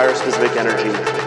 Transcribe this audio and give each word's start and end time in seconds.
higher 0.00 0.14
specific 0.14 0.56
energy. 0.56 1.19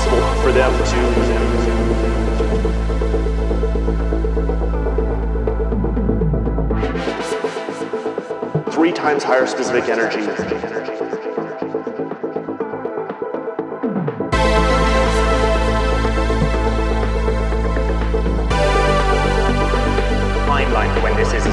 Possible 0.00 0.42
for 0.42 0.52
them 0.52 0.72
to 8.64 8.72
three 8.72 8.92
times 8.92 9.22
higher 9.22 9.46
specific 9.46 9.88
energy. 9.90 10.20
Limelight 20.48 21.02
when 21.02 21.16
this 21.16 21.32
is 21.34 21.44
a 21.46 21.52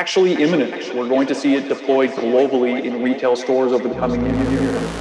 actually 0.00 0.34
imminent. 0.42 0.92
We're 0.92 1.08
going 1.08 1.28
to 1.28 1.36
see 1.36 1.54
it 1.54 1.68
deployed 1.68 2.10
globally 2.10 2.82
in 2.82 3.00
retail 3.00 3.36
stores 3.36 3.72
over 3.72 3.86
the 3.86 3.94
coming 3.94 4.24
year. 4.50 4.93